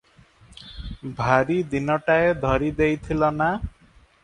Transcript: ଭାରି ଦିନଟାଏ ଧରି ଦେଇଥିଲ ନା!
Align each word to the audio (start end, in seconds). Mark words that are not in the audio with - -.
ଭାରି 1.19 1.59
ଦିନଟାଏ 1.75 2.33
ଧରି 2.47 2.73
ଦେଇଥିଲ 2.83 3.33
ନା! 3.39 3.55